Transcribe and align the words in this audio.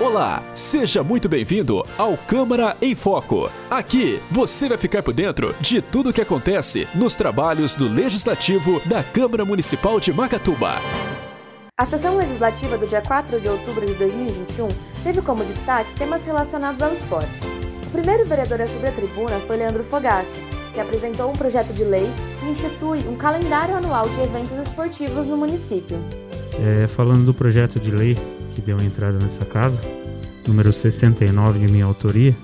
Olá, 0.00 0.42
seja 0.56 1.04
muito 1.04 1.28
bem-vindo 1.28 1.86
ao 1.96 2.16
Câmara 2.16 2.76
em 2.82 2.96
Foco. 2.96 3.48
Aqui 3.70 4.20
você 4.28 4.68
vai 4.68 4.76
ficar 4.76 5.04
por 5.04 5.14
dentro 5.14 5.54
de 5.60 5.80
tudo 5.80 6.10
o 6.10 6.12
que 6.12 6.20
acontece 6.20 6.88
nos 6.96 7.14
trabalhos 7.14 7.76
do 7.76 7.86
Legislativo 7.86 8.82
da 8.86 9.04
Câmara 9.04 9.44
Municipal 9.44 10.00
de 10.00 10.12
Macatuba. 10.12 10.72
A 11.78 11.86
sessão 11.86 12.16
legislativa 12.16 12.76
do 12.76 12.88
dia 12.88 13.02
4 13.02 13.40
de 13.40 13.48
outubro 13.48 13.86
de 13.86 13.94
2021 13.94 14.66
teve 15.04 15.22
como 15.22 15.44
destaque 15.44 15.94
temas 15.94 16.24
relacionados 16.24 16.82
ao 16.82 16.90
esporte. 16.90 17.40
O 17.86 17.90
primeiro 17.90 18.26
vereador 18.26 18.62
a 18.62 18.66
subir 18.66 18.88
a 18.88 18.92
tribuna 18.92 19.38
foi 19.46 19.58
Leandro 19.58 19.84
Fogassi, 19.84 20.36
que 20.74 20.80
apresentou 20.80 21.30
um 21.30 21.34
projeto 21.34 21.72
de 21.72 21.84
lei 21.84 22.10
que 22.40 22.46
institui 22.46 22.98
um 23.08 23.14
calendário 23.14 23.76
anual 23.76 24.08
de 24.08 24.20
eventos 24.20 24.58
esportivos 24.58 25.28
no 25.28 25.36
município. 25.36 26.00
É, 26.58 26.88
falando 26.88 27.24
do 27.24 27.32
projeto 27.32 27.78
de 27.78 27.92
lei 27.92 28.18
que 28.54 28.60
deu 28.60 28.80
entrada 28.80 29.18
nessa 29.18 29.44
casa, 29.44 29.78
número 30.46 30.72
69 30.72 31.58
de 31.58 31.72
minha 31.72 31.84
autoria, 31.84 32.34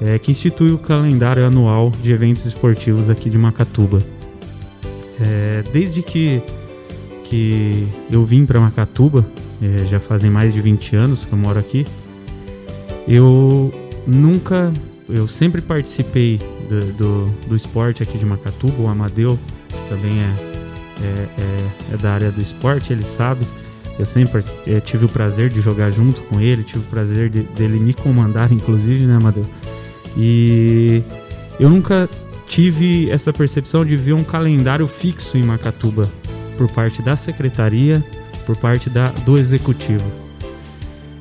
é, 0.00 0.18
que 0.18 0.30
institui 0.30 0.72
o 0.72 0.78
calendário 0.78 1.46
anual 1.46 1.90
de 2.02 2.12
eventos 2.12 2.44
esportivos 2.44 3.08
aqui 3.08 3.30
de 3.30 3.38
Macatuba. 3.38 4.02
É, 5.20 5.64
desde 5.72 6.02
que, 6.02 6.42
que 7.24 7.86
eu 8.10 8.24
vim 8.24 8.44
para 8.44 8.60
Macatuba, 8.60 9.26
é, 9.62 9.86
já 9.86 9.98
fazem 9.98 10.30
mais 10.30 10.52
de 10.52 10.60
20 10.60 10.96
anos 10.96 11.24
que 11.24 11.32
eu 11.32 11.38
moro 11.38 11.58
aqui, 11.58 11.86
eu 13.08 13.72
nunca, 14.06 14.72
eu 15.08 15.26
sempre 15.26 15.62
participei 15.62 16.38
do, 16.68 16.92
do, 16.92 17.24
do 17.48 17.56
esporte 17.56 18.02
aqui 18.02 18.18
de 18.18 18.26
Macatuba, 18.26 18.82
o 18.82 18.88
Amadeu 18.88 19.38
também 19.88 20.20
é 20.20 20.56
é, 21.02 21.28
é, 21.38 21.94
é 21.94 21.96
da 21.96 22.12
área 22.12 22.30
do 22.30 22.40
esporte, 22.40 22.92
ele 22.92 23.04
sabe. 23.04 23.46
Eu 23.98 24.04
sempre 24.04 24.44
é, 24.66 24.80
tive 24.80 25.06
o 25.06 25.08
prazer 25.08 25.48
de 25.48 25.60
jogar 25.60 25.90
junto 25.90 26.22
com 26.22 26.40
ele, 26.40 26.62
tive 26.62 26.80
o 26.80 26.88
prazer 26.88 27.30
de, 27.30 27.42
dele 27.42 27.78
me 27.78 27.94
comandar, 27.94 28.50
inclusive, 28.52 29.06
né, 29.06 29.16
Amadeu? 29.16 29.46
E 30.16 31.02
eu 31.58 31.68
nunca 31.68 32.08
tive 32.46 33.10
essa 33.10 33.32
percepção 33.32 33.84
de 33.84 33.96
ver 33.96 34.12
um 34.12 34.24
calendário 34.24 34.86
fixo 34.86 35.36
em 35.36 35.42
Macatuba 35.42 36.10
por 36.56 36.68
parte 36.68 37.02
da 37.02 37.16
secretaria, 37.16 38.04
por 38.46 38.56
parte 38.56 38.88
da, 38.88 39.08
do 39.08 39.36
executivo. 39.36 40.04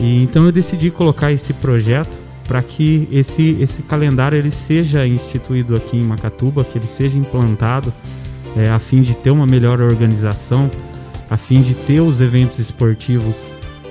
E 0.00 0.22
então 0.22 0.46
eu 0.46 0.52
decidi 0.52 0.90
colocar 0.90 1.30
esse 1.30 1.52
projeto 1.52 2.18
para 2.48 2.62
que 2.62 3.06
esse, 3.12 3.56
esse 3.60 3.82
calendário 3.82 4.36
ele 4.36 4.50
seja 4.50 5.06
instituído 5.06 5.76
aqui 5.76 5.96
em 5.96 6.02
Macatuba, 6.02 6.64
que 6.64 6.78
ele 6.78 6.86
seja 6.86 7.16
implantado 7.16 7.92
é, 8.56 8.68
a 8.68 8.78
fim 8.78 9.02
de 9.02 9.14
ter 9.14 9.30
uma 9.30 9.46
melhor 9.46 9.80
organização, 9.80 10.68
a 11.30 11.36
fim 11.36 11.62
de 11.62 11.74
ter 11.74 12.00
os 12.00 12.20
eventos 12.20 12.58
esportivos 12.58 13.36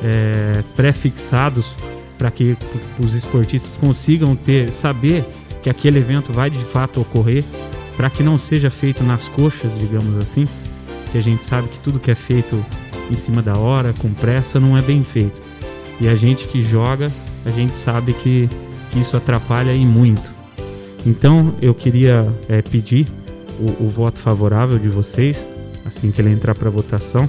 é, 0.03 0.61
pré-fixados 0.75 1.75
para 2.17 2.29
que 2.29 2.57
os 2.99 3.13
esportistas 3.13 3.77
consigam 3.77 4.35
ter 4.35 4.71
saber 4.71 5.25
que 5.63 5.69
aquele 5.69 5.99
evento 5.99 6.33
vai 6.33 6.49
de 6.49 6.63
fato 6.65 7.01
ocorrer, 7.01 7.43
para 7.95 8.09
que 8.09 8.21
não 8.21 8.37
seja 8.37 8.69
feito 8.69 9.03
nas 9.03 9.27
coxas, 9.27 9.77
digamos 9.77 10.17
assim, 10.17 10.47
que 11.11 11.17
a 11.17 11.23
gente 11.23 11.43
sabe 11.43 11.67
que 11.69 11.79
tudo 11.79 11.99
que 11.99 12.11
é 12.11 12.15
feito 12.15 12.63
em 13.09 13.15
cima 13.15 13.41
da 13.41 13.57
hora, 13.57 13.93
com 13.93 14.13
pressa, 14.13 14.59
não 14.59 14.77
é 14.77 14.81
bem 14.81 15.03
feito. 15.03 15.41
E 15.99 16.07
a 16.07 16.15
gente 16.15 16.47
que 16.47 16.61
joga, 16.61 17.11
a 17.45 17.51
gente 17.51 17.75
sabe 17.75 18.13
que, 18.13 18.49
que 18.91 18.99
isso 18.99 19.17
atrapalha 19.17 19.73
e 19.73 19.85
muito. 19.85 20.33
Então 21.05 21.53
eu 21.61 21.73
queria 21.73 22.27
é, 22.47 22.61
pedir 22.61 23.07
o, 23.59 23.85
o 23.85 23.87
voto 23.89 24.19
favorável 24.19 24.77
de 24.77 24.87
vocês, 24.87 25.47
assim 25.89 26.11
que 26.11 26.21
ele 26.21 26.31
entrar 26.31 26.55
para 26.55 26.69
votação, 26.69 27.27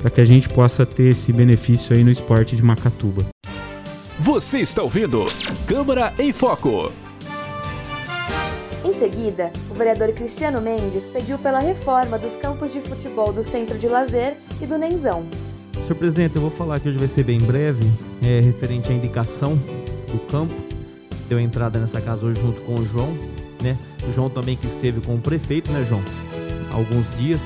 para 0.00 0.10
que 0.10 0.20
a 0.20 0.24
gente 0.24 0.48
possa 0.48 0.86
ter 0.86 1.10
esse 1.10 1.32
benefício 1.32 1.94
aí 1.94 2.02
no 2.02 2.10
esporte 2.10 2.56
de 2.56 2.62
Macatuba. 2.62 3.26
Você 4.18 4.58
está 4.58 4.82
ouvindo 4.82 5.26
Câmara 5.66 6.14
em 6.18 6.32
Foco. 6.32 6.90
Em 8.84 8.92
seguida, 8.92 9.50
o 9.70 9.74
vereador 9.74 10.12
Cristiano 10.12 10.60
Mendes 10.60 11.04
pediu 11.04 11.38
pela 11.38 11.58
reforma 11.58 12.18
dos 12.18 12.36
campos 12.36 12.72
de 12.72 12.80
futebol 12.80 13.32
do 13.32 13.42
Centro 13.42 13.78
de 13.78 13.88
Lazer 13.88 14.36
e 14.60 14.66
do 14.66 14.78
Nenzão. 14.78 15.26
Senhor 15.72 15.96
presidente, 15.96 16.36
eu 16.36 16.42
vou 16.42 16.50
falar 16.50 16.80
que 16.80 16.88
hoje 16.88 16.98
vai 16.98 17.08
ser 17.08 17.24
bem 17.24 17.38
breve, 17.38 17.84
é, 18.22 18.40
referente 18.40 18.90
à 18.90 18.94
indicação 18.94 19.56
do 20.10 20.18
campo. 20.30 20.54
Deu 21.28 21.40
entrada 21.40 21.78
nessa 21.78 22.00
casa 22.00 22.24
hoje 22.24 22.40
junto 22.40 22.60
com 22.62 22.74
o 22.74 22.86
João, 22.86 23.16
né? 23.62 23.76
O 24.08 24.12
João 24.12 24.30
também 24.30 24.56
que 24.56 24.66
esteve 24.66 25.00
com 25.00 25.14
o 25.14 25.18
prefeito, 25.18 25.70
né, 25.72 25.84
João? 25.88 26.02
Alguns 26.72 27.10
dias, 27.16 27.40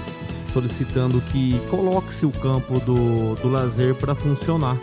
solicitando 0.53 1.21
que 1.21 1.59
coloque-se 1.69 2.25
o 2.27 2.31
campo 2.31 2.81
do, 2.81 3.35
do 3.37 3.49
lazer 3.49 3.95
para 3.95 4.15
funcionar. 4.15 4.79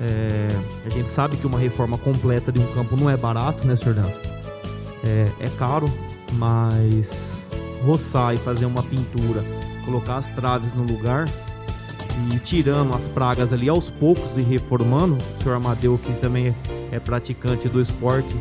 É, 0.00 0.48
a 0.84 0.90
gente 0.90 1.10
sabe 1.10 1.36
que 1.36 1.46
uma 1.46 1.58
reforma 1.58 1.96
completa 1.96 2.50
de 2.50 2.60
um 2.60 2.66
campo 2.74 2.96
não 2.96 3.08
é 3.08 3.16
barato, 3.16 3.66
né, 3.66 3.76
senhor 3.76 3.94
Danto? 3.94 4.18
É, 5.04 5.28
é 5.40 5.48
caro, 5.58 5.86
mas 6.32 7.32
roçar 7.84 8.34
e 8.34 8.36
fazer 8.36 8.66
uma 8.66 8.82
pintura, 8.82 9.42
colocar 9.84 10.18
as 10.18 10.28
traves 10.28 10.72
no 10.72 10.82
lugar 10.82 11.28
e 12.30 12.38
tirando 12.38 12.94
as 12.94 13.08
pragas 13.08 13.52
ali 13.52 13.68
aos 13.68 13.90
poucos 13.90 14.36
e 14.36 14.42
reformando, 14.42 15.16
o 15.16 15.42
senhor 15.42 15.56
Amadeu, 15.56 15.98
que 15.98 16.12
também 16.14 16.54
é 16.90 17.00
praticante 17.00 17.68
do 17.68 17.80
esporte, 17.80 18.34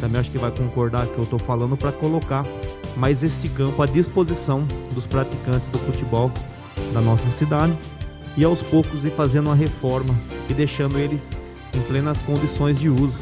também 0.00 0.20
acho 0.20 0.30
que 0.30 0.38
vai 0.38 0.50
concordar 0.50 1.06
que 1.06 1.16
eu 1.16 1.24
estou 1.24 1.38
falando 1.38 1.76
para 1.76 1.92
colocar 1.92 2.44
mais 2.96 3.22
este 3.22 3.48
campo 3.48 3.82
à 3.82 3.86
disposição 3.86 4.66
dos 4.92 5.06
praticantes 5.06 5.68
do 5.68 5.78
futebol 5.78 6.30
da 6.92 7.00
nossa 7.00 7.28
cidade 7.38 7.76
e 8.36 8.44
aos 8.44 8.62
poucos 8.62 9.04
ir 9.04 9.12
fazendo 9.12 9.46
uma 9.48 9.56
reforma 9.56 10.14
e 10.48 10.54
deixando 10.54 10.98
ele 10.98 11.20
em 11.72 11.80
plenas 11.82 12.20
condições 12.22 12.78
de 12.78 12.88
uso. 12.88 13.18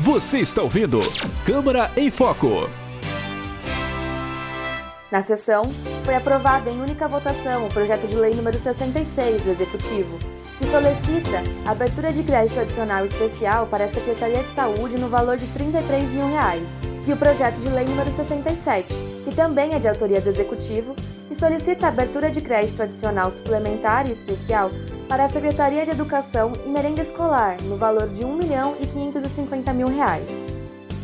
Você 0.00 0.38
está 0.38 0.62
ouvindo 0.62 1.00
Câmara 1.44 1.90
em 1.96 2.10
Foco. 2.10 2.68
Na 5.10 5.22
sessão, 5.22 5.64
foi 6.04 6.14
aprovado 6.14 6.70
em 6.70 6.80
única 6.80 7.08
votação 7.08 7.66
o 7.66 7.68
projeto 7.68 8.06
de 8.06 8.14
lei 8.14 8.32
número 8.32 8.56
66 8.58 9.42
do 9.42 9.50
Executivo, 9.50 10.18
que 10.60 10.66
solicita 10.66 11.42
abertura 11.64 12.12
de 12.12 12.22
crédito 12.22 12.60
adicional 12.60 13.02
especial 13.02 13.66
para 13.66 13.86
a 13.86 13.88
Secretaria 13.88 14.42
de 14.42 14.48
Saúde 14.50 15.00
no 15.00 15.08
valor 15.08 15.38
de 15.38 15.46
33 15.46 16.10
mil 16.10 16.28
reais. 16.28 16.82
E 17.06 17.12
o 17.14 17.16
projeto 17.16 17.58
de 17.60 17.68
lei 17.70 17.86
número 17.86 18.10
67, 18.10 18.92
que 19.24 19.34
também 19.34 19.72
é 19.72 19.78
de 19.78 19.88
autoria 19.88 20.20
do 20.20 20.28
Executivo, 20.28 20.94
e 21.30 21.34
solicita 21.34 21.88
abertura 21.88 22.30
de 22.30 22.42
crédito 22.42 22.82
adicional 22.82 23.30
suplementar 23.30 24.06
e 24.06 24.12
especial 24.12 24.70
para 25.08 25.24
a 25.24 25.28
Secretaria 25.28 25.86
de 25.86 25.92
Educação 25.92 26.52
e 26.66 26.68
Merenda 26.68 27.00
Escolar 27.00 27.56
no 27.62 27.78
valor 27.78 28.10
de 28.10 28.20
R$ 28.20 28.26
1 28.26 28.36
milhão 28.36 28.76
e 28.78 28.86
550 28.86 29.72
mil 29.72 29.88
reais. 29.88 30.44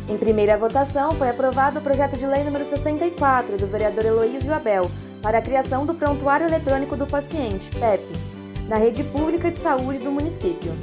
Em 0.07 0.17
primeira 0.17 0.55
votação, 0.55 1.13
foi 1.13 1.29
aprovado 1.29 1.79
o 1.79 1.81
projeto 1.81 2.15
de 2.15 2.27
lei 2.27 2.43
número 2.43 2.63
64 2.63 3.57
do 3.57 3.65
vereador 3.65 4.05
Heloísio 4.05 4.53
Abel 4.53 4.89
para 5.21 5.39
a 5.39 5.41
criação 5.41 5.83
do 5.83 5.95
Prontuário 5.95 6.45
Eletrônico 6.45 6.95
do 6.95 7.07
Paciente, 7.07 7.69
PEP, 7.71 8.36
na 8.67 8.77
rede 8.77 9.03
pública 9.05 9.49
de 9.49 9.57
saúde 9.57 9.99
do 9.99 10.11
município. 10.11 10.73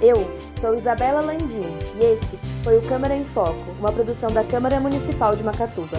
Eu 0.00 0.26
sou 0.58 0.74
Isabela 0.74 1.20
Landim 1.20 1.68
e 2.00 2.04
esse 2.04 2.38
foi 2.64 2.78
o 2.78 2.88
Câmara 2.88 3.14
em 3.14 3.24
Foco, 3.24 3.70
uma 3.78 3.92
produção 3.92 4.30
da 4.30 4.42
Câmara 4.42 4.80
Municipal 4.80 5.36
de 5.36 5.42
Macatuba. 5.42 5.98